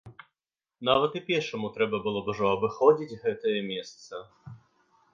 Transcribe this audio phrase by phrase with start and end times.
[0.89, 4.27] Нават і пешаму трэба было б ужо абыходзіць гэтае месца.